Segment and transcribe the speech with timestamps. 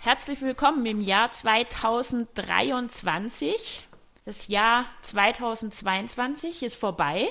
[0.00, 3.88] Herzlich willkommen im Jahr 2023.
[4.24, 7.28] Das Jahr 2022 ist vorbei.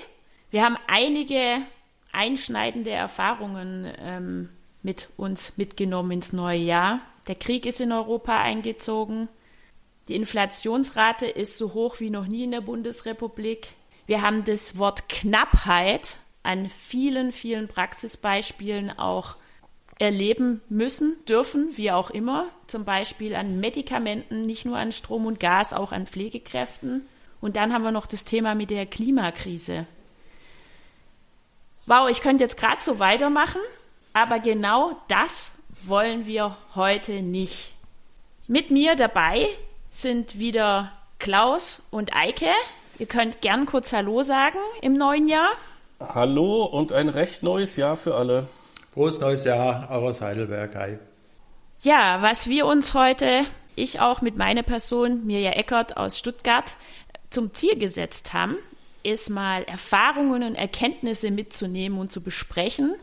[0.52, 1.62] Wir haben einige
[2.12, 4.50] einschneidende Erfahrungen ähm,
[4.84, 7.02] mit uns mitgenommen ins neue Jahr.
[7.28, 9.28] Der Krieg ist in Europa eingezogen.
[10.08, 13.70] Die Inflationsrate ist so hoch wie noch nie in der Bundesrepublik.
[14.08, 19.36] Wir haben das Wort Knappheit an vielen, vielen Praxisbeispielen auch
[19.98, 22.48] erleben müssen, dürfen, wie auch immer.
[22.68, 27.08] Zum Beispiel an Medikamenten, nicht nur an Strom und Gas, auch an Pflegekräften.
[27.42, 29.86] Und dann haben wir noch das Thema mit der Klimakrise.
[31.86, 33.62] Wow, ich könnte jetzt gerade so weitermachen,
[34.14, 37.74] aber genau das wollen wir heute nicht.
[38.48, 39.48] Mit mir dabei
[39.90, 42.52] sind wieder Klaus und Eike.
[42.98, 45.50] Ihr könnt gern kurz Hallo sagen im neuen Jahr.
[46.00, 48.48] Hallo und ein recht neues Jahr für alle.
[48.94, 50.76] Frohes neues Jahr, aus Heidelberg.
[50.76, 50.98] Hi.
[51.82, 53.42] Ja, was wir uns heute,
[53.76, 56.78] ich auch mit meiner Person, Mirja Eckert aus Stuttgart,
[57.30, 58.56] zum Ziel gesetzt haben,
[59.04, 62.96] ist mal Erfahrungen und Erkenntnisse mitzunehmen und zu besprechen,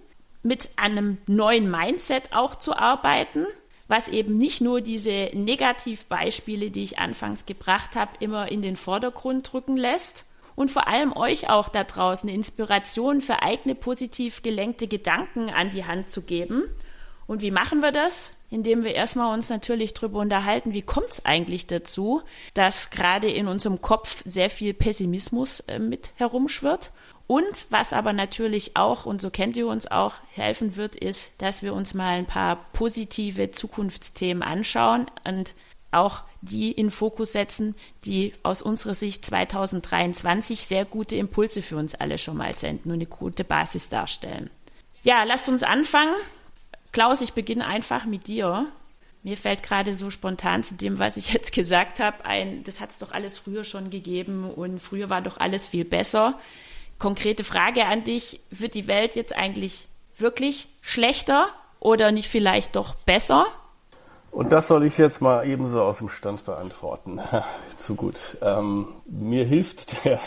[0.42, 3.46] mit einem neuen Mindset auch zu arbeiten,
[3.92, 9.52] was eben nicht nur diese Negativbeispiele, die ich anfangs gebracht habe, immer in den Vordergrund
[9.52, 15.50] drücken lässt, und vor allem euch auch da draußen Inspiration für eigene positiv gelenkte Gedanken
[15.50, 16.64] an die Hand zu geben.
[17.26, 18.36] Und wie machen wir das?
[18.50, 22.22] Indem wir erstmal uns natürlich darüber unterhalten, wie kommt es eigentlich dazu,
[22.54, 26.90] dass gerade in unserem Kopf sehr viel Pessimismus äh, mit herumschwirrt.
[27.26, 31.62] Und was aber natürlich auch, und so kennt ihr uns auch, helfen wird, ist, dass
[31.62, 35.54] wir uns mal ein paar positive Zukunftsthemen anschauen und
[35.92, 41.94] auch die in Fokus setzen, die aus unserer Sicht 2023 sehr gute Impulse für uns
[41.94, 44.50] alle schon mal senden und eine gute Basis darstellen.
[45.02, 46.14] Ja, lasst uns anfangen.
[46.90, 48.66] Klaus, ich beginne einfach mit dir.
[49.22, 52.90] Mir fällt gerade so spontan zu dem, was ich jetzt gesagt habe, ein, das hat
[52.90, 56.38] es doch alles früher schon gegeben und früher war doch alles viel besser.
[57.02, 61.48] Konkrete Frage an dich, wird die Welt jetzt eigentlich wirklich schlechter
[61.80, 63.46] oder nicht vielleicht doch besser?
[64.30, 67.18] Und das soll ich jetzt mal ebenso aus dem Stand beantworten.
[67.76, 68.36] Zu gut.
[68.40, 70.20] Ähm, mir hilft der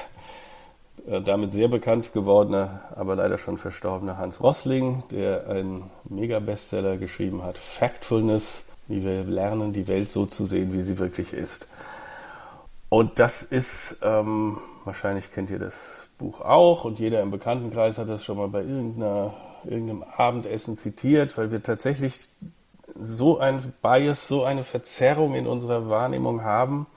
[1.08, 7.42] äh, damit sehr bekannt gewordene, aber leider schon verstorbene Hans Rossling, der einen Mega-Bestseller geschrieben
[7.42, 11.70] hat, Factfulness, wie wir lernen, die Welt so zu sehen, wie sie wirklich ist.
[12.90, 18.10] Und das ist, ähm, wahrscheinlich kennt ihr das Buch auch und jeder im Bekanntenkreis hat
[18.10, 22.30] das schon mal bei irgendeinem Abendessen zitiert, weil wir tatsächlich
[22.98, 26.88] so ein Bias, so eine Verzerrung in unserer Wahrnehmung haben,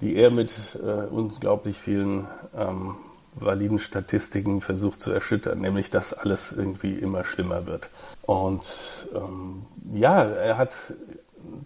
[0.00, 2.26] die er mit äh, unglaublich vielen
[2.56, 2.96] ähm,
[3.34, 7.90] validen Statistiken versucht zu erschüttern, nämlich dass alles irgendwie immer schlimmer wird.
[8.22, 10.74] Und ähm, ja, er hat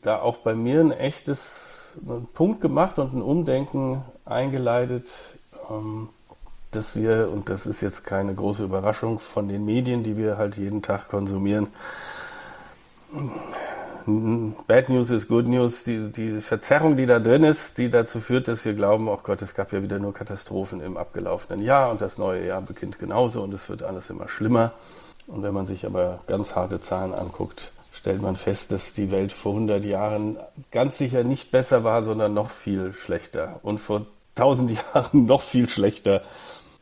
[0.02, 1.70] da auch bei mir ein echtes
[2.06, 5.10] einen Punkt gemacht und ein Umdenken eingeleitet,
[5.70, 6.08] ähm,
[6.76, 10.56] dass wir, und das ist jetzt keine große Überraschung von den Medien, die wir halt
[10.56, 11.68] jeden Tag konsumieren,
[14.66, 18.48] Bad News ist Good News, die, die Verzerrung, die da drin ist, die dazu führt,
[18.48, 22.02] dass wir glauben, oh Gott, es gab ja wieder nur Katastrophen im abgelaufenen Jahr und
[22.02, 24.72] das neue Jahr beginnt genauso und es wird alles immer schlimmer.
[25.26, 29.32] Und wenn man sich aber ganz harte Zahlen anguckt, stellt man fest, dass die Welt
[29.32, 30.36] vor 100 Jahren
[30.70, 33.60] ganz sicher nicht besser war, sondern noch viel schlechter.
[33.62, 34.04] Und vor
[34.36, 36.22] 1000 Jahren noch viel schlechter.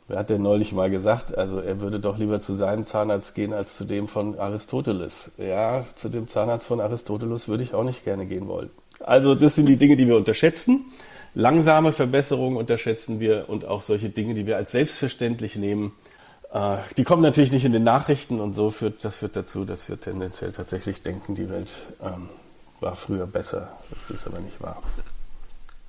[0.08, 3.52] Wer hat denn neulich mal gesagt, also er würde doch lieber zu seinem Zahnarzt gehen
[3.52, 5.32] als zu dem von Aristoteles.
[5.38, 8.70] Ja, zu dem Zahnarzt von Aristoteles würde ich auch nicht gerne gehen wollen.
[9.00, 10.86] Also das sind die Dinge, die wir unterschätzen.
[11.34, 15.92] Langsame Verbesserungen unterschätzen wir und auch solche Dinge, die wir als selbstverständlich nehmen,
[16.52, 19.88] äh, die kommen natürlich nicht in den Nachrichten und so führt das führt dazu, dass
[19.88, 22.28] wir tendenziell tatsächlich denken, die Welt ähm,
[22.80, 23.72] war früher besser.
[23.90, 24.82] Das ist aber nicht wahr.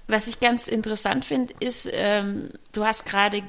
[0.08, 3.42] Was ich ganz interessant finde, ist, ähm, du hast gerade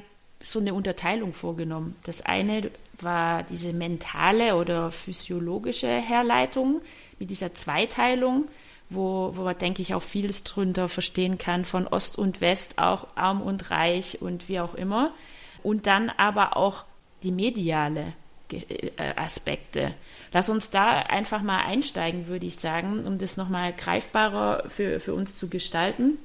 [0.45, 1.97] so eine Unterteilung vorgenommen.
[2.05, 2.71] Das eine
[3.01, 6.81] war diese mentale oder physiologische Herleitung
[7.19, 8.47] mit dieser Zweiteilung,
[8.91, 13.09] wo, wo man, denke ich, auch vieles drunter verstehen kann, von Ost und West, auch
[13.17, 15.13] arm und reich und wie auch immer.
[15.63, 16.85] Und dann aber auch
[17.23, 18.13] die mediale
[18.51, 19.95] äh, Aspekte.
[20.33, 25.15] Lass uns da einfach mal einsteigen, würde ich sagen, um das nochmal greifbarer für, für
[25.15, 26.19] uns zu gestalten.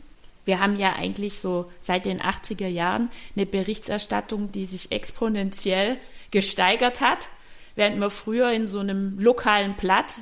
[0.46, 5.98] Wir haben ja eigentlich so seit den 80er Jahren eine Berichterstattung, die sich exponentiell
[6.32, 7.30] gesteigert hat.
[7.76, 10.20] während man früher in so einem lokalen Blatt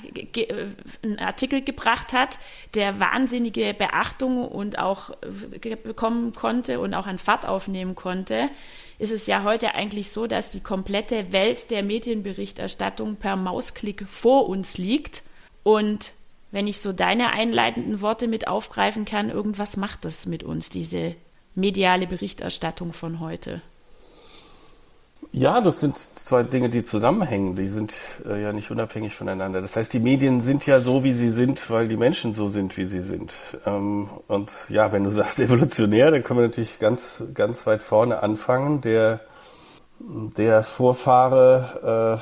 [1.02, 2.38] einen Artikel gebracht hat,
[2.76, 5.10] der wahnsinnige Beachtung und auch
[5.62, 8.50] äh, bekommen konnte und auch an Fahrt aufnehmen konnte,
[9.00, 14.48] ist es ja heute eigentlich so, dass die komplette Welt der Medienberichterstattung per Mausklick vor
[14.50, 15.24] uns liegt.
[15.64, 16.12] Und
[16.52, 21.16] wenn ich so deine einleitenden Worte mit aufgreifen kann, irgendwas macht das mit uns, diese
[21.56, 23.62] mediale Berichterstattung von heute.
[25.32, 27.56] Ja, das sind zwei Dinge, die zusammenhängen.
[27.56, 27.94] Die sind
[28.26, 29.62] äh, ja nicht unabhängig voneinander.
[29.62, 32.78] Das heißt, die Medien sind ja so, wie sie sind, weil die Menschen so sind,
[32.78, 33.34] wie sie sind.
[33.66, 38.24] Ähm, und ja, wenn du sagst evolutionär, dann können wir natürlich ganz, ganz weit vorne
[38.24, 38.82] anfangen.
[38.82, 39.20] Der,
[40.00, 42.22] der Vorfahre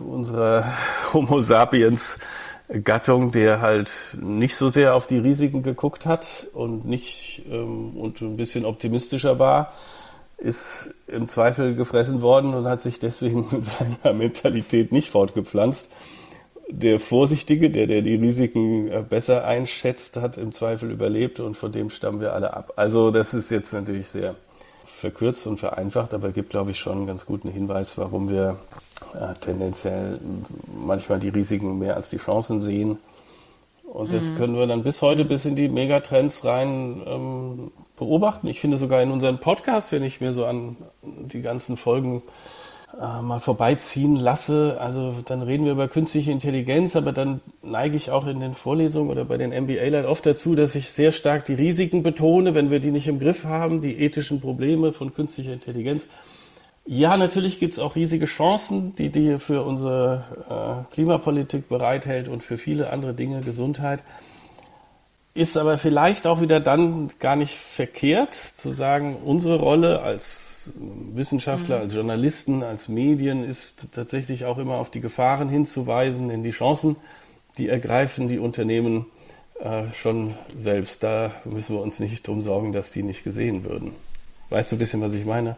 [0.00, 0.74] äh, unserer
[1.12, 2.18] Homo sapiens
[2.68, 8.20] Gattung, der halt nicht so sehr auf die Risiken geguckt hat und nicht ähm, und
[8.22, 9.72] ein bisschen optimistischer war,
[10.38, 15.90] ist im Zweifel gefressen worden und hat sich deswegen mit seiner Mentalität nicht fortgepflanzt.
[16.70, 21.70] Der Vorsichtige, der, der die Risiken äh, besser einschätzt, hat im Zweifel überlebt und von
[21.70, 22.72] dem stammen wir alle ab.
[22.76, 24.34] Also das ist jetzt natürlich sehr
[24.84, 28.58] verkürzt und vereinfacht, aber gibt, glaube ich, schon einen ganz guten Hinweis, warum wir
[29.14, 30.20] äh, tendenziell
[30.74, 32.98] manchmal die Risiken mehr als die Chancen sehen.
[33.84, 34.36] Und das mhm.
[34.36, 38.48] können wir dann bis heute bis in die Megatrends rein ähm, beobachten.
[38.48, 42.63] Ich finde sogar in unseren Podcasts, wenn ich mir so an die ganzen Folgen äh,
[42.98, 48.26] mal vorbeiziehen lasse, also dann reden wir über künstliche Intelligenz, aber dann neige ich auch
[48.26, 52.02] in den Vorlesungen oder bei den MBA-Lern oft dazu, dass ich sehr stark die Risiken
[52.02, 56.06] betone, wenn wir die nicht im Griff haben, die ethischen Probleme von künstlicher Intelligenz.
[56.86, 62.42] Ja, natürlich gibt es auch riesige Chancen, die die für unsere äh, Klimapolitik bereithält und
[62.42, 64.00] für viele andere Dinge, Gesundheit.
[65.32, 70.43] Ist aber vielleicht auch wieder dann gar nicht verkehrt zu sagen, unsere Rolle als
[71.14, 71.82] Wissenschaftler, mhm.
[71.82, 76.96] als Journalisten, als Medien ist tatsächlich auch immer auf die Gefahren hinzuweisen, in die Chancen,
[77.58, 79.06] die ergreifen die Unternehmen
[79.60, 81.02] äh, schon selbst.
[81.02, 83.92] Da müssen wir uns nicht drum sorgen, dass die nicht gesehen würden.
[84.50, 85.56] Weißt du ein bisschen, was ich meine?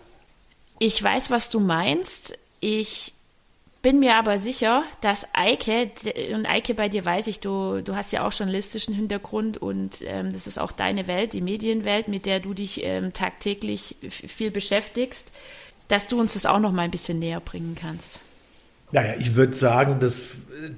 [0.78, 2.38] Ich weiß, was du meinst.
[2.60, 3.14] Ich
[3.86, 5.92] bin mir aber sicher, dass Eike,
[6.34, 10.32] und Eike, bei dir weiß ich, du, du hast ja auch journalistischen Hintergrund und ähm,
[10.32, 15.30] das ist auch deine Welt, die Medienwelt, mit der du dich ähm, tagtäglich viel beschäftigst,
[15.86, 18.18] dass du uns das auch noch mal ein bisschen näher bringen kannst.
[18.90, 20.30] Naja, ich würde sagen, dass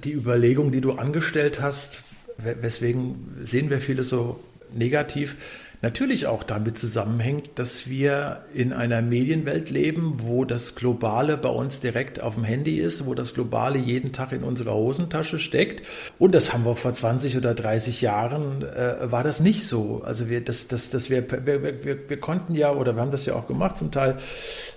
[0.03, 2.03] die Überlegung, die du angestellt hast,
[2.37, 4.39] weswegen sehen wir vieles so
[4.71, 5.35] negativ,
[5.81, 11.79] natürlich auch damit zusammenhängt, dass wir in einer Medienwelt leben, wo das Globale bei uns
[11.79, 15.85] direkt auf dem Handy ist, wo das Globale jeden Tag in unserer Hosentasche steckt.
[16.17, 20.01] Und das haben wir vor 20 oder 30 Jahren, äh, war das nicht so.
[20.03, 23.25] Also wir, das, das, das wir, wir, wir, wir konnten ja, oder wir haben das
[23.25, 24.17] ja auch gemacht, zum Teil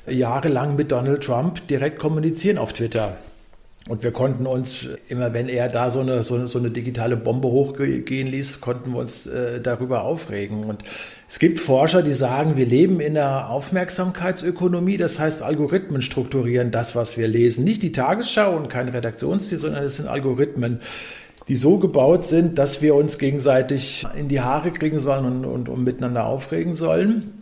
[0.07, 3.17] jahrelang mit Donald Trump direkt kommunizieren auf Twitter.
[3.89, 7.17] Und wir konnten uns immer, wenn er da so eine, so eine, so eine digitale
[7.17, 10.65] Bombe hochgehen ließ, konnten wir uns äh, darüber aufregen.
[10.65, 10.85] Und
[11.29, 14.99] es gibt Forscher, die sagen, wir leben in einer Aufmerksamkeitsökonomie.
[14.99, 17.65] Das heißt, Algorithmen strukturieren das, was wir lesen.
[17.65, 20.81] Nicht die Tagesschau und kein Redaktionsstil, sondern es sind Algorithmen,
[21.49, 25.69] die so gebaut sind, dass wir uns gegenseitig in die Haare kriegen sollen und, und,
[25.69, 27.42] und miteinander aufregen sollen.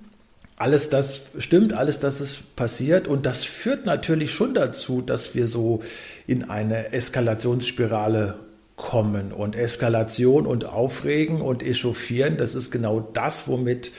[0.61, 5.47] Alles das stimmt, alles das ist passiert und das führt natürlich schon dazu, dass wir
[5.47, 5.83] so
[6.27, 8.35] in eine Eskalationsspirale
[8.77, 9.33] kommen.
[9.33, 13.91] Und Eskalation und Aufregen und Echauffieren, das ist genau das, womit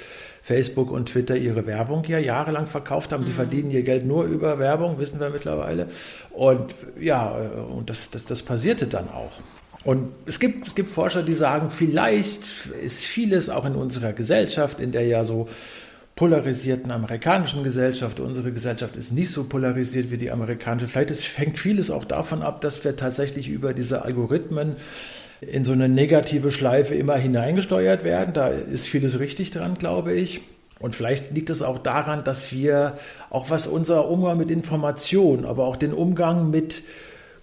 [0.43, 3.25] Facebook und Twitter ihre Werbung ja jahrelang verkauft haben.
[3.25, 3.37] Die mhm.
[3.37, 5.87] verdienen ihr Geld nur über Werbung, wissen wir mittlerweile.
[6.29, 7.31] Und ja,
[7.75, 9.31] und das, das, das passierte dann auch.
[9.83, 14.79] Und es gibt, es gibt Forscher, die sagen, vielleicht ist vieles auch in unserer Gesellschaft,
[14.79, 15.47] in der ja so
[16.21, 18.19] polarisierten amerikanischen Gesellschaft.
[18.19, 20.87] Unsere Gesellschaft ist nicht so polarisiert wie die amerikanische.
[20.87, 24.75] Vielleicht ist, fängt vieles auch davon ab, dass wir tatsächlich über diese Algorithmen
[25.41, 28.35] in so eine negative Schleife immer hineingesteuert werden.
[28.35, 30.41] Da ist vieles richtig dran, glaube ich.
[30.77, 32.99] Und vielleicht liegt es auch daran, dass wir
[33.31, 36.83] auch was unser Umgang mit Information, aber auch den Umgang mit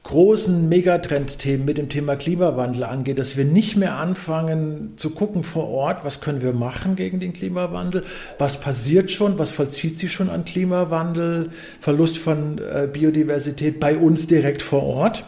[0.08, 5.68] großen Megatrendthemen mit dem Thema Klimawandel angeht, dass wir nicht mehr anfangen zu gucken vor
[5.68, 8.04] Ort, was können wir machen gegen den Klimawandel,
[8.38, 14.26] was passiert schon, was vollzieht sich schon an Klimawandel, Verlust von äh, Biodiversität bei uns
[14.26, 15.24] direkt vor Ort?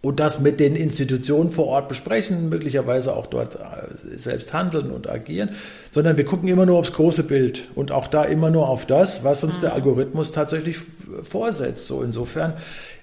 [0.00, 5.08] Und das mit den Institutionen vor Ort besprechen, möglicherweise auch dort äh, selbst handeln und
[5.08, 5.50] agieren,
[5.92, 9.24] sondern wir gucken immer nur aufs große Bild und auch da immer nur auf das,
[9.24, 9.76] was uns der mhm.
[9.76, 10.76] Algorithmus tatsächlich
[11.22, 11.86] vorsetzt.
[11.86, 12.54] So insofern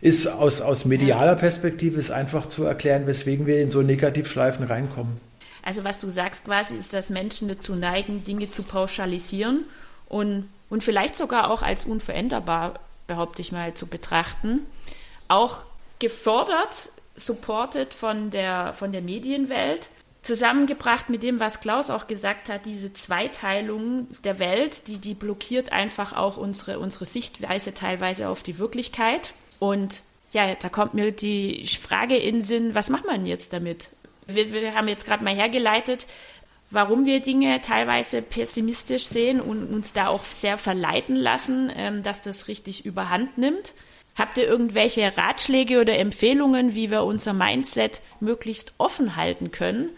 [0.02, 5.18] ist aus, aus medialer Perspektive ist einfach zu erklären, weswegen wir in so Negativschleifen reinkommen.
[5.64, 9.66] Also was du sagst quasi ist, dass Menschen dazu neigen, Dinge zu pauschalisieren
[10.10, 14.62] und, und vielleicht sogar auch als unveränderbar, behaupte ich mal, zu betrachten.
[15.28, 15.60] Auch
[16.00, 19.90] gefordert, supported von der, von der Medienwelt
[20.24, 25.72] zusammengebracht mit dem, was Klaus auch gesagt hat, diese Zweiteilung der Welt, die, die blockiert
[25.72, 29.34] einfach auch unsere, unsere Sichtweise teilweise auf die Wirklichkeit.
[29.62, 30.02] Und
[30.32, 33.90] ja, da kommt mir die Frage in den Sinn, was macht man jetzt damit?
[34.26, 36.08] Wir, wir haben jetzt gerade mal hergeleitet,
[36.72, 42.24] warum wir Dinge teilweise pessimistisch sehen und uns da auch sehr verleiten lassen, ähm, dass
[42.24, 43.74] das richtig überhand nimmt.
[44.16, 49.90] Habt ihr irgendwelche Ratschläge oder Empfehlungen, wie wir unser Mindset möglichst offen halten können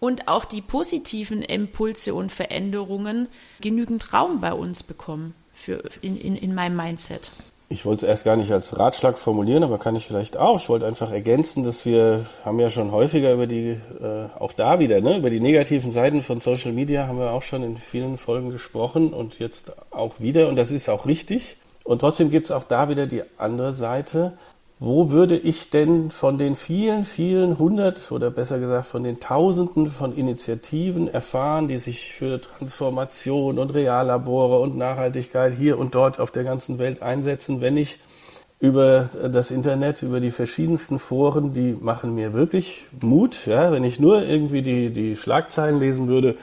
[0.00, 3.28] und auch die positiven Impulse und Veränderungen
[3.60, 7.30] genügend Raum bei uns bekommen für in, in, in meinem Mindset.
[7.72, 10.58] Ich wollte es erst gar nicht als Ratschlag formulieren, aber kann ich vielleicht auch.
[10.58, 14.80] Ich wollte einfach ergänzen, dass wir haben ja schon häufiger über die, äh, auch da
[14.80, 18.18] wieder, ne, über die negativen Seiten von Social Media haben wir auch schon in vielen
[18.18, 20.48] Folgen gesprochen und jetzt auch wieder.
[20.48, 21.58] Und das ist auch richtig.
[21.84, 24.32] Und trotzdem gibt es auch da wieder die andere Seite
[24.82, 29.88] wo würde ich denn von den vielen, vielen hundert oder besser gesagt von den Tausenden
[29.88, 36.30] von Initiativen erfahren, die sich für Transformation und Reallabore und Nachhaltigkeit hier und dort auf
[36.30, 37.98] der ganzen Welt einsetzen, wenn ich
[38.58, 43.46] über das Internet, über die verschiedensten Foren, die machen mir wirklich Mut.
[43.46, 46.36] Ja, wenn ich nur irgendwie die, die Schlagzeilen lesen würde,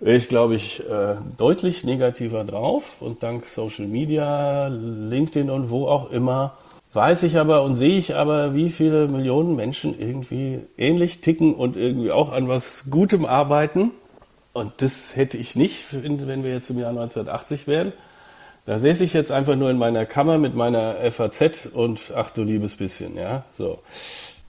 [0.00, 2.96] wäre ich, glaube ich, äh, deutlich negativer drauf.
[3.00, 6.56] Und dank Social Media, LinkedIn und wo auch immer,
[6.94, 11.76] weiß ich aber und sehe ich aber, wie viele Millionen Menschen irgendwie ähnlich ticken und
[11.76, 13.90] irgendwie auch an was Gutem arbeiten.
[14.52, 17.92] Und das hätte ich nicht, wenn wir jetzt im Jahr 1980 wären.
[18.66, 22.44] Da säße ich jetzt einfach nur in meiner Kammer mit meiner FAZ und ach du
[22.44, 23.80] liebes bisschen, ja, so.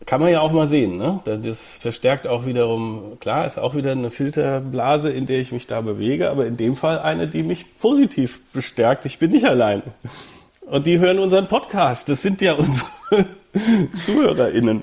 [0.05, 1.21] Kann man ja auch mal sehen, ne?
[1.25, 5.81] Das verstärkt auch wiederum, klar, ist auch wieder eine Filterblase, in der ich mich da
[5.81, 9.05] bewege, aber in dem Fall eine, die mich positiv bestärkt.
[9.05, 9.81] Ich bin nicht allein.
[10.65, 12.09] Und die hören unseren Podcast.
[12.09, 12.87] Das sind ja unsere
[14.05, 14.81] ZuhörerInnen.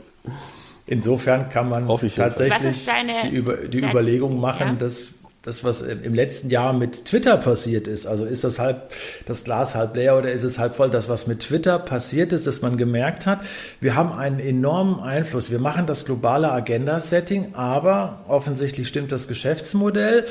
[0.86, 4.74] Insofern kann man tatsächlich deine, die, Über, die Überlegung machen, ja?
[4.74, 5.08] dass
[5.42, 8.92] das, was im letzten Jahr mit Twitter passiert ist, also ist das halb
[9.26, 12.46] das Glas halb leer oder ist es halb voll, das, was mit Twitter passiert ist,
[12.46, 13.40] dass man gemerkt hat,
[13.80, 15.50] wir haben einen enormen Einfluss.
[15.50, 20.26] Wir machen das globale Agenda-Setting, aber offensichtlich stimmt das Geschäftsmodell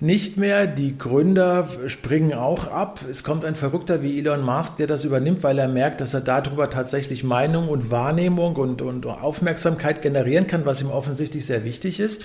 [0.00, 0.66] nicht mehr.
[0.66, 3.00] Die Gründer springen auch ab.
[3.10, 6.20] Es kommt ein Verrückter wie Elon Musk, der das übernimmt, weil er merkt, dass er
[6.20, 12.00] darüber tatsächlich Meinung und Wahrnehmung und, und Aufmerksamkeit generieren kann, was ihm offensichtlich sehr wichtig
[12.00, 12.22] ist.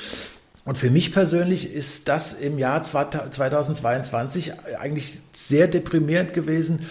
[0.66, 6.88] Und für mich persönlich ist das im Jahr 2022 eigentlich sehr deprimierend gewesen,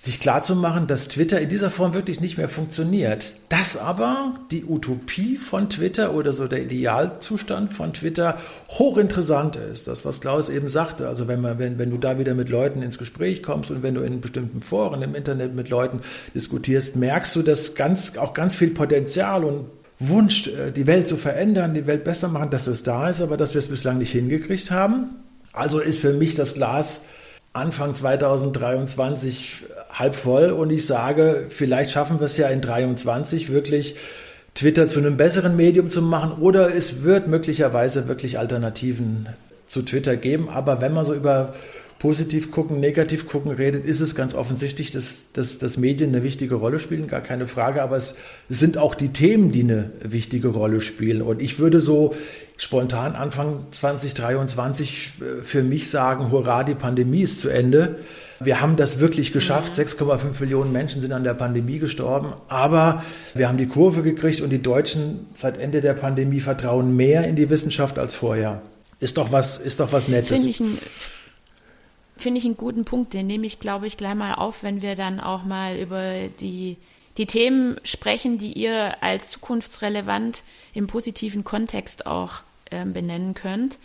[0.00, 3.34] sich klarzumachen, dass Twitter in dieser Form wirklich nicht mehr funktioniert.
[3.48, 8.38] Dass aber die Utopie von Twitter oder so der Idealzustand von Twitter
[8.68, 9.88] hochinteressant ist.
[9.88, 11.08] Das, was Klaus eben sagte.
[11.08, 13.94] Also wenn, man, wenn, wenn du da wieder mit Leuten ins Gespräch kommst und wenn
[13.94, 15.98] du in bestimmten Foren im Internet mit Leuten
[16.32, 19.64] diskutierst, merkst du, dass ganz, auch ganz viel Potenzial und
[19.98, 23.36] Wunsch, äh, die Welt zu verändern, die Welt besser machen, dass es da ist, aber
[23.36, 25.16] dass wir es bislang nicht hingekriegt haben.
[25.52, 27.00] Also ist für mich das Glas
[27.52, 33.96] Anfang 2023 halb voll und ich sage, vielleicht schaffen wir es ja in 2023 wirklich
[34.54, 39.28] Twitter zu einem besseren Medium zu machen oder es wird möglicherweise wirklich Alternativen
[39.66, 40.48] zu Twitter geben.
[40.48, 41.54] Aber wenn man so über
[41.98, 46.54] positiv gucken, negativ gucken redet, ist es ganz offensichtlich, dass, dass, dass Medien eine wichtige
[46.54, 47.82] Rolle spielen, gar keine Frage.
[47.82, 48.14] Aber es
[48.48, 51.22] sind auch die Themen, die eine wichtige Rolle spielen.
[51.22, 52.14] Und ich würde so
[52.56, 57.96] spontan Anfang 2023 äh, für mich sagen, hurra, die Pandemie ist zu Ende.
[58.40, 59.72] Wir haben das wirklich geschafft.
[59.72, 62.32] 6,5 Millionen Menschen sind an der Pandemie gestorben.
[62.46, 63.02] Aber
[63.34, 67.34] wir haben die Kurve gekriegt und die Deutschen seit Ende der Pandemie vertrauen mehr in
[67.34, 68.62] die Wissenschaft als vorher.
[69.00, 70.28] Ist doch was, ist doch was Nettes.
[70.28, 70.78] Finde ich, ein,
[72.20, 73.14] finde ich einen guten Punkt.
[73.14, 76.76] Den nehme ich, glaube ich, gleich mal auf, wenn wir dann auch mal über die,
[77.16, 80.42] die Themen sprechen, die ihr als zukunftsrelevant
[80.74, 83.78] im positiven Kontext auch äh, benennen könnt.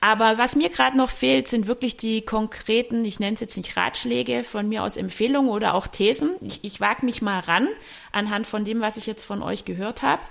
[0.00, 3.76] Aber was mir gerade noch fehlt, sind wirklich die konkreten, ich nenne es jetzt nicht
[3.76, 6.30] Ratschläge, von mir aus Empfehlungen oder auch Thesen.
[6.40, 7.68] Ich, ich wage mich mal ran,
[8.10, 10.22] anhand von dem, was ich jetzt von euch gehört habe.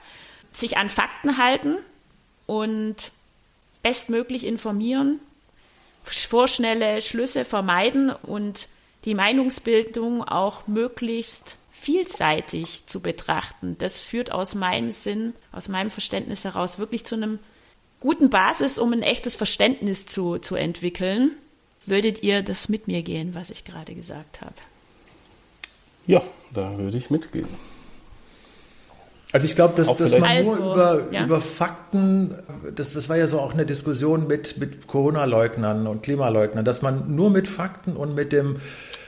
[0.51, 1.75] Sich an Fakten halten
[2.47, 3.11] und
[3.83, 5.19] bestmöglich informieren,
[6.11, 8.67] vorschnelle Schlüsse vermeiden und
[9.05, 13.77] die Meinungsbildung auch möglichst vielseitig zu betrachten.
[13.77, 17.39] Das führt aus meinem Sinn, aus meinem Verständnis heraus wirklich zu einem
[17.99, 21.31] guten Basis, um ein echtes Verständnis zu, zu entwickeln.
[21.85, 24.55] Würdet ihr das mit mir gehen, was ich gerade gesagt habe?
[26.05, 26.21] Ja,
[26.53, 27.47] da würde ich mitgehen.
[29.31, 31.23] Also ich glaube, dass, dass man also, nur über, ja.
[31.23, 32.33] über Fakten,
[32.75, 37.15] das, das war ja so auch eine Diskussion mit, mit Corona-Leugnern und Klimaleugnern, dass man
[37.15, 38.57] nur mit Fakten und mit dem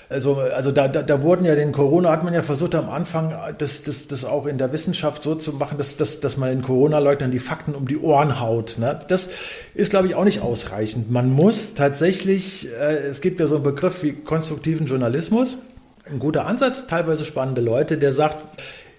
[0.10, 3.34] Also, also da, da, da wurden ja den Corona, hat man ja versucht am Anfang,
[3.58, 6.62] das, das, das auch in der Wissenschaft so zu machen, dass, dass, dass man den
[6.62, 8.76] Corona-Leugnern die Fakten um die Ohren haut.
[8.78, 9.00] Ne?
[9.08, 9.30] Das
[9.74, 11.10] ist, glaube ich, auch nicht ausreichend.
[11.10, 15.58] Man muss tatsächlich, äh, es gibt ja so einen Begriff wie konstruktiven Journalismus,
[16.06, 18.44] ein guter Ansatz, teilweise spannende Leute, der sagt,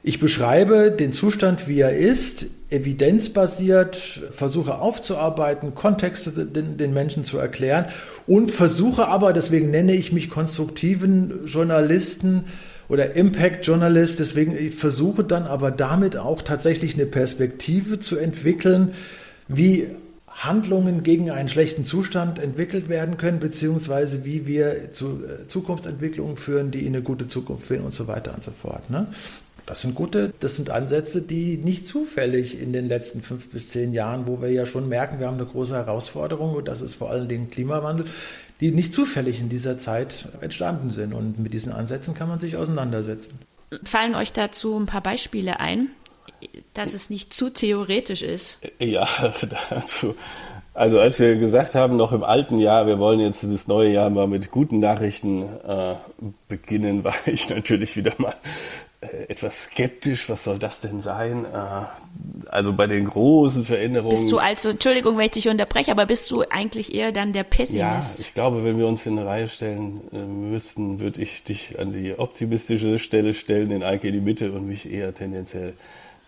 [0.05, 7.39] ich beschreibe den Zustand, wie er ist, evidenzbasiert, versuche aufzuarbeiten, Kontexte den, den, Menschen zu
[7.39, 7.87] erklären
[8.27, 12.47] und versuche aber, deswegen nenne ich mich konstruktiven Journalisten
[12.89, 18.95] oder Impact Journalist, deswegen ich versuche dann aber damit auch tatsächlich eine Perspektive zu entwickeln,
[19.47, 19.89] wie
[20.27, 26.71] Handlungen gegen einen schlechten Zustand entwickelt werden können, beziehungsweise wie wir zu äh, Zukunftsentwicklungen führen,
[26.71, 28.91] die in eine gute Zukunft führen und so weiter und so fort.
[28.91, 29.07] Ne?
[29.73, 33.95] Das sind gute, das sind Ansätze, die nicht zufällig in den letzten fünf bis zehn
[33.95, 37.09] Jahren, wo wir ja schon merken, wir haben eine große Herausforderung und das ist vor
[37.09, 38.05] allem den Klimawandel,
[38.61, 41.15] die nicht zufällig in dieser Zeit entstanden sind.
[41.15, 43.39] Und mit diesen Ansätzen kann man sich auseinandersetzen.
[43.83, 45.89] Fallen euch dazu ein paar Beispiele ein,
[46.75, 48.59] dass es nicht zu theoretisch ist?
[48.79, 49.09] Ja,
[49.71, 50.15] dazu.
[50.75, 54.11] Also als wir gesagt haben, noch im alten Jahr, wir wollen jetzt das neue Jahr
[54.11, 55.95] mal mit guten Nachrichten äh,
[56.49, 58.35] beginnen, war ich natürlich wieder mal
[59.29, 61.45] etwas skeptisch, was soll das denn sein?
[61.45, 64.15] Äh, also bei den großen Veränderungen.
[64.15, 67.43] Bist du also, Entschuldigung, wenn ich dich unterbreche, aber bist du eigentlich eher dann der
[67.43, 68.19] Pessimist?
[68.19, 71.79] Ja, ich glaube, wenn wir uns in eine Reihe stellen äh, müssten, würde ich dich
[71.79, 75.75] an die optimistische Stelle stellen, den Eike in die Mitte und mich eher tendenziell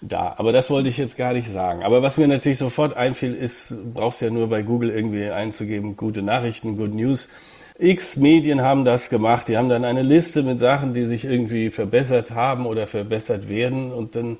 [0.00, 0.34] da.
[0.36, 1.82] Aber das wollte ich jetzt gar nicht sagen.
[1.82, 6.22] Aber was mir natürlich sofort einfiel, ist, brauchst ja nur bei Google irgendwie einzugeben, gute
[6.22, 7.28] Nachrichten, Good News.
[7.78, 9.48] X Medien haben das gemacht.
[9.48, 13.92] Die haben dann eine Liste mit Sachen, die sich irgendwie verbessert haben oder verbessert werden.
[13.92, 14.38] Und dann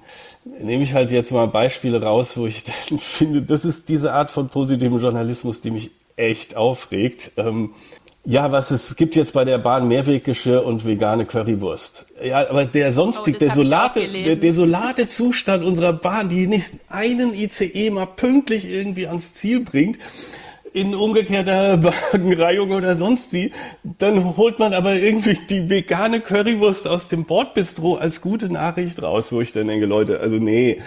[0.60, 4.30] nehme ich halt jetzt mal Beispiele raus, wo ich dann finde, das ist diese Art
[4.30, 7.32] von positivem Journalismus, die mich echt aufregt.
[7.36, 7.70] Ähm,
[8.26, 12.06] ja, was es gibt jetzt bei der Bahn Mehrweggeschirr und vegane Currywurst.
[12.22, 17.90] Ja, aber der sonstig, oh, desolate, der desolate Zustand unserer Bahn, die nicht einen ICE
[17.90, 19.98] mal pünktlich irgendwie ans Ziel bringt,
[20.74, 23.52] in umgekehrter Wagenreihung oder sonst wie,
[23.84, 29.32] dann holt man aber irgendwie die vegane Currywurst aus dem Bordbistro als gute Nachricht raus,
[29.32, 30.82] wo ich dann denke, Leute, also nee,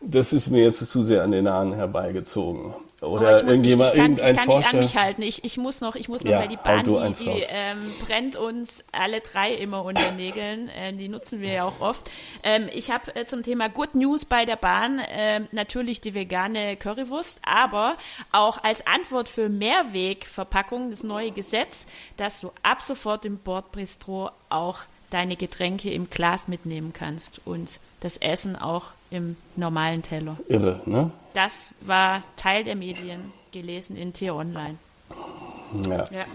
[0.00, 2.72] das ist mir jetzt zu sehr an den Haaren herbeigezogen.
[3.02, 4.58] Oder oh, irgendjemand, ich, ich kann, irgendein ich kann Forscher.
[4.60, 5.22] nicht an mich halten.
[5.22, 8.36] Ich, ich muss noch, ich muss noch, ja, weil die Bahn, die, die ähm, brennt
[8.36, 10.68] uns alle drei immer unter Nägeln.
[10.68, 12.08] Äh, die nutzen wir ja auch oft.
[12.44, 16.76] Ähm, ich habe äh, zum Thema Good News bei der Bahn äh, natürlich die vegane
[16.76, 17.96] Currywurst, aber
[18.30, 24.78] auch als Antwort für Mehrwegverpackungen das neue Gesetz, dass du ab sofort im Bordbistro auch
[25.12, 30.36] deine Getränke im Glas mitnehmen kannst und das Essen auch im normalen Teller.
[30.48, 31.10] Irre, ne?
[31.34, 34.76] Das war Teil der Medien gelesen in T-Online.
[35.88, 36.04] Ja.
[36.10, 36.26] ja.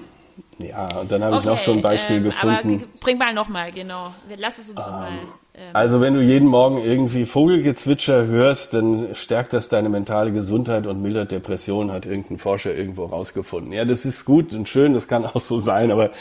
[0.60, 2.76] Ja, und dann habe okay, ich noch so ein Beispiel ähm, gefunden.
[2.76, 4.14] Aber bring mal nochmal, genau.
[4.38, 5.10] Lass es uns ähm, mal.
[5.56, 10.86] Ähm, also wenn du jeden Morgen irgendwie Vogelgezwitscher hörst, dann stärkt das deine mentale Gesundheit
[10.86, 13.74] und mildert Depressionen, hat irgendein Forscher irgendwo rausgefunden.
[13.74, 16.12] Ja, das ist gut und schön, das kann auch so sein, aber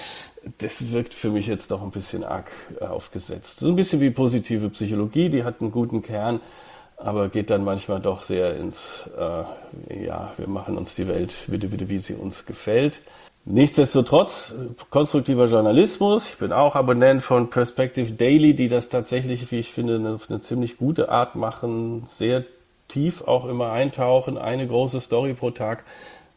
[0.59, 3.59] das wirkt für mich jetzt doch ein bisschen arg äh, aufgesetzt.
[3.59, 6.41] So ein bisschen wie positive Psychologie, die hat einen guten Kern,
[6.97, 11.69] aber geht dann manchmal doch sehr ins, äh, ja, wir machen uns die Welt bitte,
[11.69, 13.01] bitte, wie sie uns gefällt.
[13.49, 14.55] Nichtsdestotrotz,
[14.91, 16.31] konstruktiver Journalismus.
[16.31, 20.41] Ich bin auch Abonnent von Perspective Daily, die das tatsächlich, wie ich finde, eine, eine
[20.41, 22.45] ziemlich gute Art machen, sehr
[22.89, 25.85] tief auch immer eintauchen, eine große Story pro Tag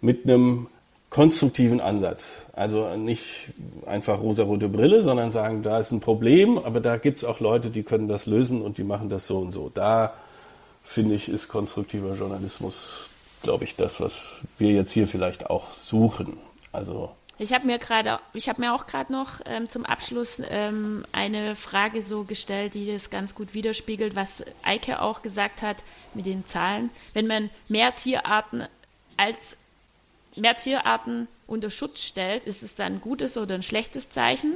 [0.02, 0.68] mit einem
[1.10, 2.46] konstruktiven Ansatz.
[2.54, 3.52] Also nicht
[3.86, 7.70] einfach rosarote Brille, sondern sagen, da ist ein Problem, aber da gibt es auch Leute,
[7.72, 9.72] die können das lösen und die machen das so und so.
[9.74, 10.14] Da
[10.84, 13.10] finde ich, ist konstruktiver Journalismus,
[13.42, 14.24] glaube ich, das, was
[14.58, 16.38] wir jetzt hier vielleicht auch suchen.
[16.72, 21.06] Also ich habe mir gerade, ich habe mir auch gerade noch ähm, zum Abschluss ähm,
[21.14, 25.78] eine Frage so gestellt, die das ganz gut widerspiegelt, was Eike auch gesagt hat
[26.14, 26.90] mit den Zahlen.
[27.14, 28.68] Wenn man mehr Tierarten
[29.16, 29.56] als
[30.40, 34.56] mehr Tierarten unter Schutz stellt, ist es dann ein gutes oder ein schlechtes Zeichen?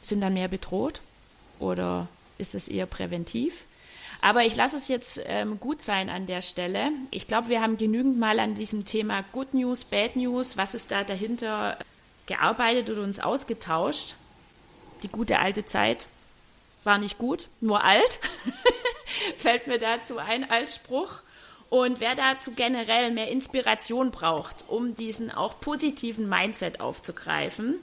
[0.00, 1.00] Sind dann mehr bedroht
[1.58, 3.64] oder ist es eher präventiv?
[4.20, 6.90] Aber ich lasse es jetzt ähm, gut sein an der Stelle.
[7.10, 10.90] Ich glaube, wir haben genügend mal an diesem Thema Good News, Bad News, was ist
[10.90, 11.78] da dahinter
[12.26, 14.16] gearbeitet oder uns ausgetauscht.
[15.02, 16.08] Die gute alte Zeit
[16.82, 18.18] war nicht gut, nur alt.
[19.36, 21.20] Fällt mir dazu ein als Spruch.
[21.70, 27.74] Und wer dazu generell mehr Inspiration braucht, um diesen auch positiven Mindset aufzugreifen,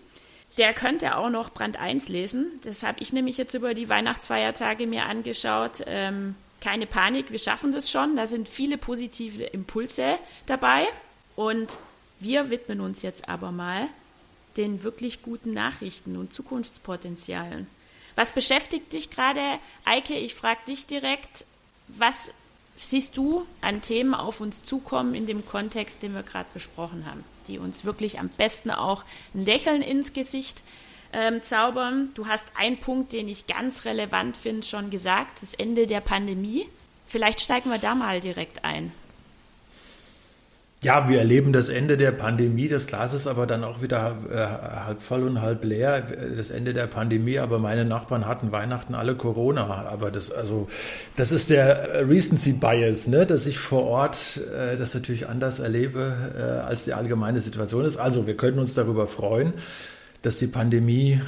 [0.58, 2.60] der könnte auch noch Brand 1 lesen.
[2.64, 5.84] Das habe ich nämlich jetzt über die Weihnachtsfeiertage mir angeschaut.
[5.86, 8.16] Ähm, keine Panik, wir schaffen das schon.
[8.16, 10.88] Da sind viele positive Impulse dabei.
[11.36, 11.78] Und
[12.20, 13.88] wir widmen uns jetzt aber mal
[14.58, 17.68] den wirklich guten Nachrichten und Zukunftspotenzialen.
[18.16, 19.42] Was beschäftigt dich gerade,
[19.84, 20.14] Eike?
[20.14, 21.44] Ich frage dich direkt,
[21.90, 22.32] was
[22.76, 27.24] siehst du an Themen auf uns zukommen in dem Kontext, den wir gerade besprochen haben,
[27.48, 30.62] die uns wirklich am besten auch ein Lächeln ins Gesicht
[31.14, 32.10] ähm, zaubern?
[32.16, 36.68] Du hast einen Punkt, den ich ganz relevant finde, schon gesagt, das Ende der Pandemie.
[37.08, 38.92] Vielleicht steigen wir da mal direkt ein.
[40.84, 42.68] Ja, wir erleben das Ende der Pandemie.
[42.68, 46.02] Das Glas ist aber dann auch wieder äh, halb voll und halb leer.
[46.36, 47.40] Das Ende der Pandemie.
[47.40, 49.88] Aber meine Nachbarn hatten Weihnachten alle Corona.
[49.88, 50.68] Aber das, also,
[51.16, 53.26] das ist der Recency Bias, ne?
[53.26, 57.98] dass ich vor Ort äh, das natürlich anders erlebe, äh, als die allgemeine Situation ist.
[57.98, 59.54] Also, wir können uns darüber freuen,
[60.22, 61.22] dass die Pandemie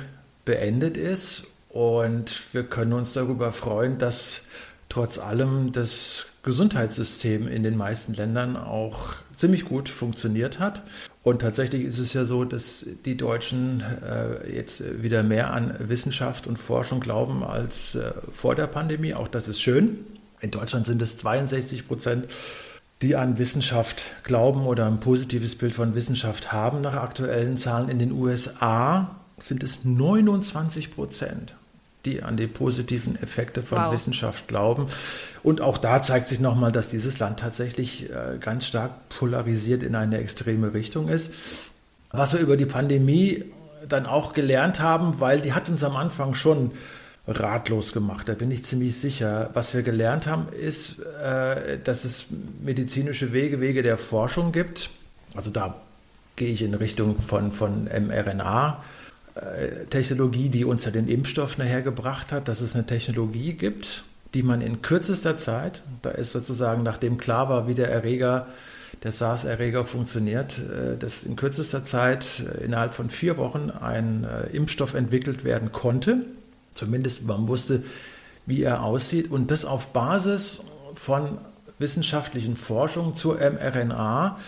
[0.46, 1.48] beendet ist.
[1.70, 4.44] Und wir können uns darüber freuen, dass
[4.90, 10.82] trotz allem das Gesundheitssystem in den meisten Ländern auch ziemlich gut funktioniert hat.
[11.24, 16.48] Und tatsächlich ist es ja so, dass die Deutschen äh, jetzt wieder mehr an Wissenschaft
[16.48, 19.14] und Forschung glauben als äh, vor der Pandemie.
[19.14, 20.00] Auch das ist schön.
[20.40, 22.28] In Deutschland sind es 62 Prozent,
[23.02, 27.90] die an Wissenschaft glauben oder ein positives Bild von Wissenschaft haben nach aktuellen Zahlen.
[27.90, 31.56] In den USA sind es 29 Prozent
[32.08, 33.92] die an die positiven Effekte von wow.
[33.92, 34.88] Wissenschaft glauben.
[35.44, 39.96] Und auch da zeigt sich nochmal, dass dieses Land tatsächlich äh, ganz stark polarisiert in
[39.96, 41.34] eine extreme Richtung ist.
[42.12, 43.44] Was wir über die Pandemie
[43.88, 46.72] dann auch gelernt haben, weil die hat uns am Anfang schon
[47.28, 49.50] ratlos gemacht, da bin ich ziemlich sicher.
[49.54, 52.28] Was wir gelernt haben, ist, äh, dass es
[52.64, 54.90] medizinische Wege, Wege der Forschung gibt.
[55.36, 55.76] Also da
[56.38, 58.82] gehe ich in Richtung von, von mRNA.
[59.90, 64.44] Technologie, die uns ja den Impfstoff nachher gebracht hat, dass es eine Technologie gibt, die
[64.44, 68.48] man in kürzester Zeit, da ist sozusagen, nachdem klar war, wie der Erreger,
[69.04, 74.56] der SARS-Erreger funktioniert, äh, dass in kürzester Zeit äh, innerhalb von vier Wochen ein äh,
[74.56, 76.22] Impfstoff entwickelt werden konnte.
[76.74, 77.84] Zumindest man wusste,
[78.46, 79.32] wie er aussieht.
[79.32, 80.62] Und das auf Basis
[80.94, 81.38] von
[81.80, 84.40] wissenschaftlichen Forschungen zur mRNA,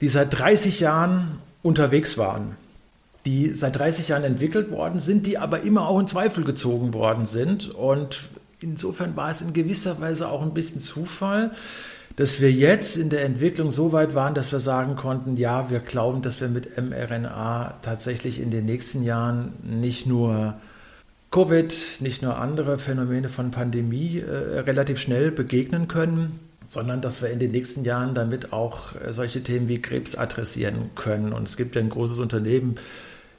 [0.00, 2.56] die seit 30 Jahren unterwegs waren
[3.26, 7.26] die seit 30 Jahren entwickelt worden sind, die aber immer auch in Zweifel gezogen worden
[7.26, 7.70] sind.
[7.70, 8.28] Und
[8.60, 11.52] insofern war es in gewisser Weise auch ein bisschen Zufall,
[12.16, 15.80] dass wir jetzt in der Entwicklung so weit waren, dass wir sagen konnten, ja, wir
[15.80, 20.54] glauben, dass wir mit mRNA tatsächlich in den nächsten Jahren nicht nur
[21.32, 27.30] Covid, nicht nur andere Phänomene von Pandemie äh, relativ schnell begegnen können, sondern dass wir
[27.30, 31.32] in den nächsten Jahren damit auch äh, solche Themen wie Krebs adressieren können.
[31.32, 32.76] Und es gibt ja ein großes Unternehmen,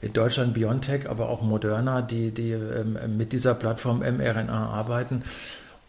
[0.05, 5.23] in Deutschland BioNTech, aber auch Moderna, die, die ähm, mit dieser Plattform mRNA arbeiten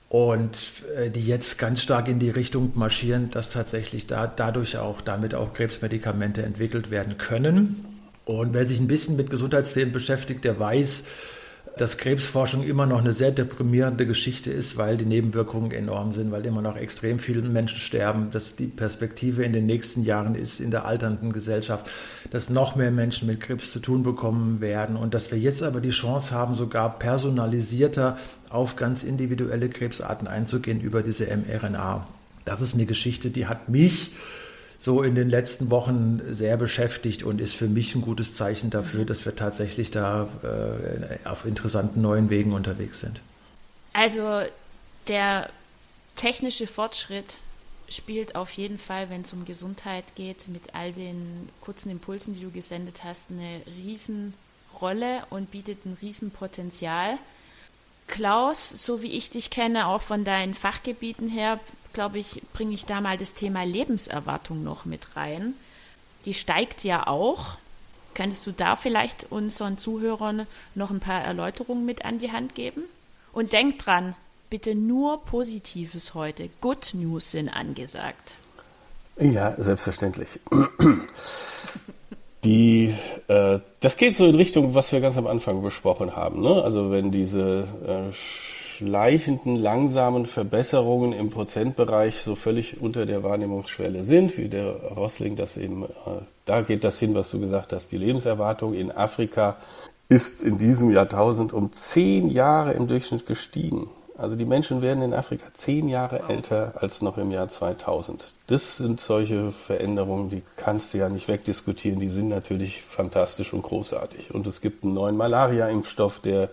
[0.09, 0.59] und
[0.97, 5.35] äh, die jetzt ganz stark in die Richtung marschieren, dass tatsächlich da, dadurch auch damit
[5.35, 7.85] auch Krebsmedikamente entwickelt werden können.
[8.25, 11.05] Und wer sich ein bisschen mit Gesundheitsthemen beschäftigt, der weiß,
[11.77, 16.47] dass Krebsforschung immer noch eine sehr deprimierende Geschichte ist, weil die Nebenwirkungen enorm sind, weil
[16.47, 20.71] immer noch extrem viele Menschen sterben, dass die Perspektive in den nächsten Jahren ist in
[20.71, 21.91] der alternden Gesellschaft,
[22.31, 25.81] dass noch mehr Menschen mit Krebs zu tun bekommen werden und dass wir jetzt aber
[25.81, 28.17] die Chance haben, sogar personalisierter
[28.49, 32.07] auf ganz individuelle Krebsarten einzugehen über diese mRNA.
[32.47, 34.13] Das ist eine Geschichte, die hat mich
[34.79, 39.05] so in den letzten Wochen sehr beschäftigt und ist für mich ein gutes Zeichen dafür,
[39.05, 43.21] dass wir tatsächlich da äh, auf interessanten neuen Wegen unterwegs sind.
[43.93, 44.43] Also
[45.09, 45.49] der
[46.17, 47.37] technische Fortschritt
[47.89, 52.43] spielt auf jeden Fall, wenn es um Gesundheit geht, mit all den kurzen Impulsen, die
[52.43, 57.19] du gesendet hast, eine Riesenrolle und bietet ein Riesenpotenzial.
[58.09, 61.59] Klaus, so wie ich dich kenne, auch von deinen Fachgebieten her,
[61.93, 65.55] glaube ich, bringe ich da mal das Thema Lebenserwartung noch mit rein.
[66.25, 67.59] Die steigt ja auch.
[68.15, 72.83] Könntest du da vielleicht unseren Zuhörern noch ein paar Erläuterungen mit an die Hand geben?
[73.35, 74.17] Und denk dran,
[74.49, 76.49] bitte nur Positives heute.
[76.63, 78.37] Good News sind angesagt.
[79.21, 80.29] Ja, selbstverständlich.
[82.43, 82.95] Die,
[83.29, 86.41] äh, das geht so in Richtung, was wir ganz am Anfang besprochen haben.
[86.41, 86.63] Ne?
[86.63, 88.15] Also wenn diese äh,
[88.77, 95.57] schleichenden, langsamen Verbesserungen im Prozentbereich so völlig unter der Wahrnehmungsschwelle sind, wie der Rossling das
[95.57, 95.87] eben, äh,
[96.45, 97.91] da geht das hin, was du gesagt hast.
[97.93, 99.57] Die Lebenserwartung in Afrika
[100.09, 103.89] ist in diesem Jahrtausend um zehn Jahre im Durchschnitt gestiegen.
[104.19, 108.35] Also die Menschen werden in Afrika zehn Jahre älter als noch im Jahr 2000.
[108.47, 112.01] Das sind solche Veränderungen, die kannst du ja nicht wegdiskutieren.
[112.01, 114.35] Die sind natürlich fantastisch und großartig.
[114.35, 116.49] Und es gibt einen neuen Malaria-Impfstoff, der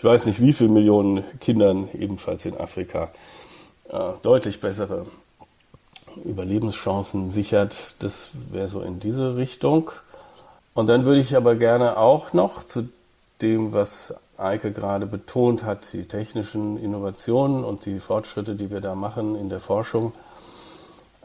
[0.00, 3.10] ich weiß nicht wie viele Millionen Kindern ebenfalls in Afrika
[3.90, 5.04] äh, deutlich bessere
[6.24, 7.74] Überlebenschancen sichert.
[7.98, 9.90] Das wäre so in diese Richtung.
[10.72, 12.88] Und dann würde ich aber gerne auch noch zu
[13.42, 18.94] dem, was Eike gerade betont hat, die technischen Innovationen und die Fortschritte, die wir da
[18.94, 20.14] machen in der Forschung,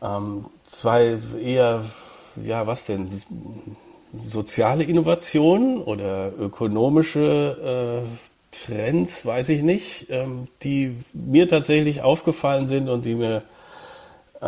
[0.02, 1.86] ähm, zwei eher,
[2.36, 3.10] ja, was denn,
[4.14, 12.90] soziale Innovationen oder ökonomische äh, Trends, weiß ich nicht, ähm, die mir tatsächlich aufgefallen sind
[12.90, 13.44] und die mir,
[14.42, 14.48] äh,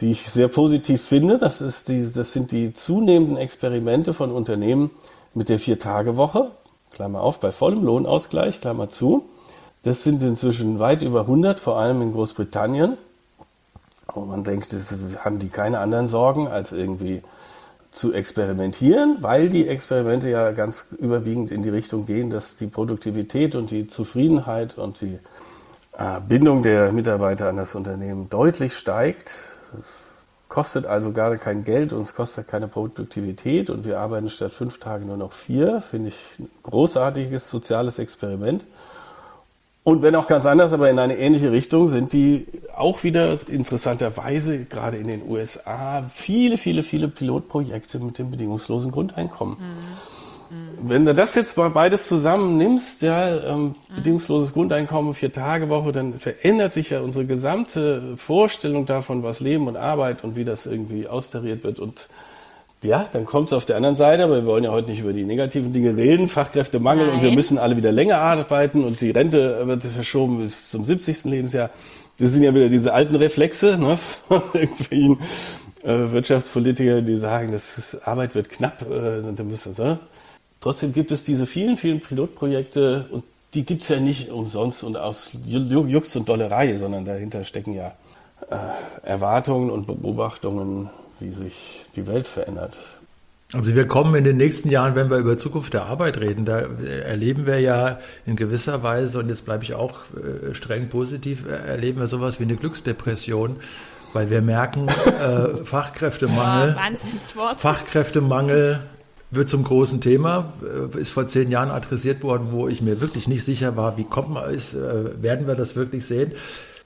[0.00, 1.38] die ich sehr positiv finde.
[1.38, 4.90] Das ist die, das sind die zunehmenden Experimente von Unternehmen
[5.34, 6.50] mit der Vier-Tage-Woche.
[6.92, 9.24] Klammer auf, bei vollem Lohnausgleich, Klammer zu.
[9.82, 12.96] Das sind inzwischen weit über 100, vor allem in Großbritannien.
[14.14, 14.94] Und man denkt, das
[15.24, 17.22] haben die keine anderen Sorgen, als irgendwie
[17.94, 23.54] zu experimentieren, weil die Experimente ja ganz überwiegend in die Richtung gehen, dass die Produktivität
[23.54, 25.20] und die Zufriedenheit und die
[25.96, 29.30] äh, Bindung der Mitarbeiter an das Unternehmen deutlich steigt.
[29.78, 29.94] Es
[30.48, 34.80] kostet also gar kein Geld und es kostet keine Produktivität und wir arbeiten statt fünf
[34.80, 35.80] Tage nur noch vier.
[35.80, 38.66] Finde ich ein großartiges soziales Experiment.
[39.84, 44.64] Und wenn auch ganz anders, aber in eine ähnliche Richtung sind die auch wieder interessanterweise
[44.64, 49.58] gerade in den USA viele, viele, viele Pilotprojekte mit dem bedingungslosen Grundeinkommen.
[49.58, 50.54] Mhm.
[50.54, 50.88] Mhm.
[50.88, 53.96] Wenn du das jetzt mal beides zusammennimmst, ja, ähm, mhm.
[53.96, 59.68] bedingungsloses Grundeinkommen, vier Tage Woche, dann verändert sich ja unsere gesamte Vorstellung davon, was Leben
[59.68, 62.08] und Arbeit und wie das irgendwie austariert wird und
[62.84, 65.12] ja, dann kommt es auf der anderen Seite, aber wir wollen ja heute nicht über
[65.12, 67.16] die negativen Dinge reden, Fachkräftemangel Nein.
[67.16, 71.24] und wir müssen alle wieder länger arbeiten und die Rente wird verschoben bis zum 70.
[71.24, 71.70] Lebensjahr.
[72.18, 75.18] Das sind ja wieder diese alten Reflexe ne, von irgendwelchen
[75.82, 78.82] äh, Wirtschaftspolitikern, die sagen, das Arbeit wird knapp.
[78.82, 79.98] Äh, dann müssen, ne?
[80.60, 85.30] Trotzdem gibt es diese vielen, vielen Pilotprojekte und die gibt's ja nicht umsonst und aus
[85.46, 87.92] Jux und Dollerei, sondern dahinter stecken ja
[88.50, 88.56] äh,
[89.02, 92.78] Erwartungen und Beobachtungen, wie sich die Welt verändert.
[93.52, 96.60] Also wir kommen in den nächsten Jahren, wenn wir über Zukunft der Arbeit reden, da
[96.60, 102.00] erleben wir ja in gewisser Weise, und jetzt bleibe ich auch äh, streng positiv, erleben
[102.00, 103.56] wir sowas wie eine Glücksdepression,
[104.12, 106.76] weil wir merken, äh, Fachkräftemangel,
[107.36, 108.80] oh, Fachkräftemangel
[109.30, 113.28] wird zum großen Thema, äh, ist vor zehn Jahren adressiert worden, wo ich mir wirklich
[113.28, 116.32] nicht sicher war, wie kommt man, ist, äh, werden wir das wirklich sehen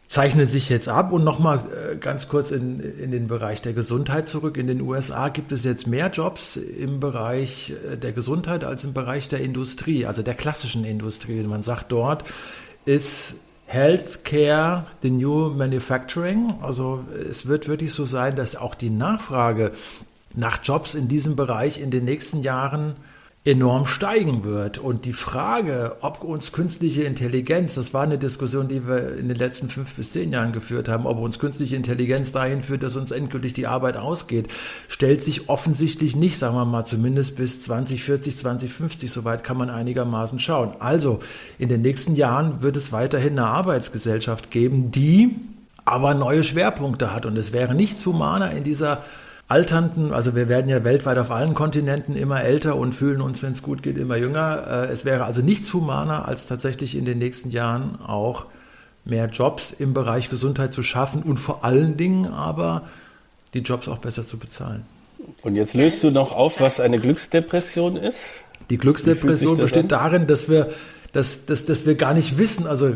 [0.08, 1.12] zeichnet sich jetzt ab.
[1.12, 4.56] Und nochmal äh, ganz kurz in, in den Bereich der Gesundheit zurück.
[4.56, 8.94] In den USA gibt es jetzt mehr Jobs im Bereich äh, der Gesundheit als im
[8.94, 11.42] Bereich der Industrie, also der klassischen Industrie.
[11.42, 12.24] Man sagt dort,
[12.84, 16.54] ist Healthcare the new manufacturing.
[16.62, 19.72] Also es wird wirklich so sein, dass auch die Nachfrage
[20.34, 22.96] nach Jobs in diesem Bereich in den nächsten Jahren
[23.48, 24.76] enorm steigen wird.
[24.76, 29.38] Und die Frage, ob uns künstliche Intelligenz, das war eine Diskussion, die wir in den
[29.38, 33.10] letzten fünf bis zehn Jahren geführt haben, ob uns künstliche Intelligenz dahin führt, dass uns
[33.10, 34.48] endgültig die Arbeit ausgeht,
[34.88, 40.38] stellt sich offensichtlich nicht, sagen wir mal, zumindest bis 2040, 2050, soweit kann man einigermaßen
[40.38, 40.72] schauen.
[40.78, 41.20] Also
[41.58, 45.36] in den nächsten Jahren wird es weiterhin eine Arbeitsgesellschaft geben, die
[45.86, 47.24] aber neue Schwerpunkte hat.
[47.24, 49.02] Und es wäre nichts humaner in dieser
[49.48, 53.52] alternden, also wir werden ja weltweit auf allen Kontinenten immer älter und fühlen uns, wenn
[53.52, 54.66] es gut geht, immer jünger.
[54.68, 58.46] Äh, es wäre also nichts humaner, als tatsächlich in den nächsten Jahren auch
[59.06, 62.82] mehr Jobs im Bereich Gesundheit zu schaffen und vor allen Dingen aber
[63.54, 64.84] die Jobs auch besser zu bezahlen.
[65.42, 68.20] Und jetzt löst du noch auf, was eine Glücksdepression ist?
[68.68, 69.88] Die Glücksdepression besteht an?
[69.88, 70.68] darin, dass wir
[71.12, 72.94] dass, dass, dass wir gar nicht wissen, also äh,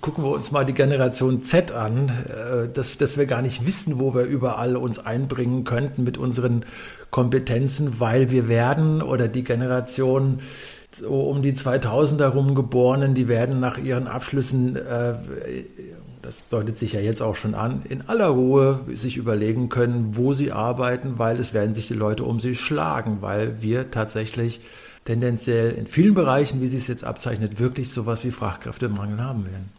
[0.00, 3.98] gucken wir uns mal die Generation Z an, äh, dass, dass wir gar nicht wissen,
[3.98, 6.64] wo wir überall uns einbringen könnten mit unseren
[7.10, 10.38] Kompetenzen, weil wir werden oder die Generation
[10.92, 15.14] so um die 2000 herum Geborenen, die werden nach ihren Abschlüssen, äh,
[16.22, 20.32] das deutet sich ja jetzt auch schon an, in aller Ruhe sich überlegen können, wo
[20.32, 24.60] sie arbeiten, weil es werden sich die Leute um sie schlagen, weil wir tatsächlich
[25.10, 29.72] tendenziell in vielen Bereichen, wie sie es jetzt abzeichnet, wirklich sowas wie Fachkräftemangel haben werden.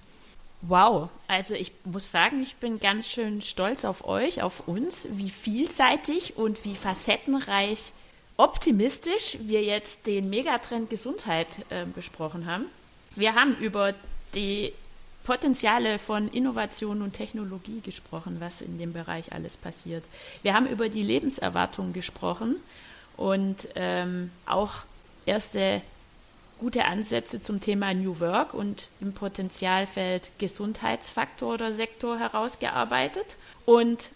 [0.63, 5.29] Wow, also ich muss sagen, ich bin ganz schön stolz auf euch, auf uns, wie
[5.29, 7.93] vielseitig und wie facettenreich
[8.35, 12.65] optimistisch wir jetzt den Megatrend Gesundheit äh, besprochen haben.
[13.15, 13.93] Wir haben über
[14.35, 14.73] die
[15.23, 20.03] Potenziale von Innovation und Technologie gesprochen, was in dem Bereich alles passiert.
[20.43, 22.57] Wir haben über die Lebenserwartung gesprochen
[23.15, 24.83] und ähm, auch
[25.25, 25.81] erste
[26.59, 33.35] gute Ansätze zum Thema New Work und im Potenzialfeld Gesundheitsfaktor oder Sektor herausgearbeitet.
[33.65, 34.11] Und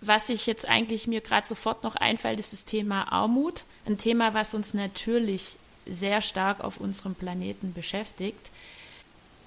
[0.00, 3.64] was ich jetzt eigentlich mir gerade sofort noch einfällt, ist das Thema Armut.
[3.84, 8.50] Ein Thema, was uns natürlich sehr stark auf unserem Planeten beschäftigt.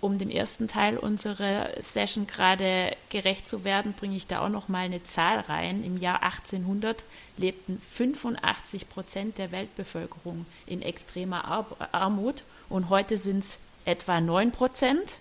[0.01, 4.67] Um dem ersten Teil unserer Session gerade gerecht zu werden, bringe ich da auch noch
[4.67, 5.83] mal eine Zahl rein.
[5.83, 7.03] Im Jahr 1800
[7.37, 15.19] lebten 85 Prozent der Weltbevölkerung in extremer Armut und heute sind es etwa 9 Prozent.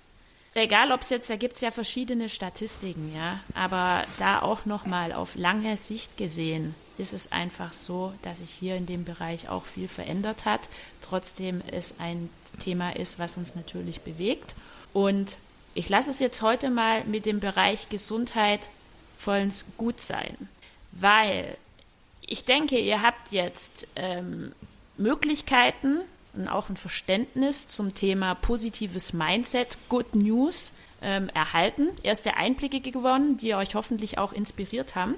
[0.54, 4.84] Egal, ob es jetzt, da gibt es ja verschiedene Statistiken, ja, aber da auch noch
[4.84, 9.48] mal auf lange Sicht gesehen, ist es einfach so, dass sich hier in dem Bereich
[9.48, 10.62] auch viel verändert hat.
[11.02, 14.54] Trotzdem es ein Thema ist, was uns natürlich bewegt.
[14.92, 15.36] Und
[15.74, 18.68] ich lasse es jetzt heute mal mit dem Bereich Gesundheit
[19.18, 20.36] vollends gut sein,
[20.92, 21.56] weil
[22.26, 24.52] ich denke, ihr habt jetzt ähm,
[24.96, 25.98] Möglichkeiten
[26.34, 30.72] und auch ein Verständnis zum Thema positives Mindset, Good News
[31.02, 35.14] ähm, erhalten, erste Einblicke gewonnen, die euch hoffentlich auch inspiriert haben.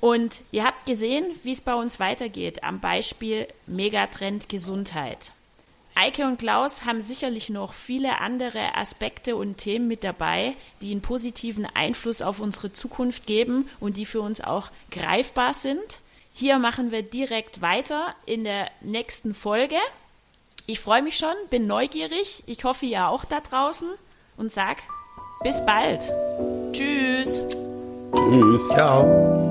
[0.00, 5.32] Und ihr habt gesehen, wie es bei uns weitergeht am Beispiel Megatrend Gesundheit.
[5.94, 11.02] Eike und Klaus haben sicherlich noch viele andere Aspekte und Themen mit dabei, die einen
[11.02, 16.00] positiven Einfluss auf unsere Zukunft geben und die für uns auch greifbar sind.
[16.34, 19.76] Hier machen wir direkt weiter in der nächsten Folge.
[20.66, 22.42] Ich freue mich schon, bin neugierig.
[22.46, 23.88] Ich hoffe, ihr auch da draußen
[24.36, 24.78] und sag
[25.42, 26.00] bis bald.
[26.72, 27.42] Tschüss.
[28.14, 28.68] Tschüss.
[28.68, 29.41] Ciao.